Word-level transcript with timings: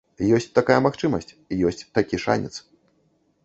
Ёсць 0.37 0.47
такая 0.59 0.77
магчымасць, 0.85 1.31
ёсць 1.71 1.85
такі 1.99 2.23
шанец. 2.27 2.53